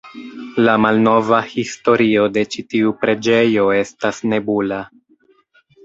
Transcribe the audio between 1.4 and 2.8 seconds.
historio de ĉi